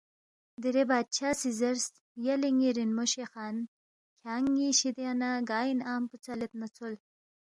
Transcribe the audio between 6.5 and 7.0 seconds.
نہ ژول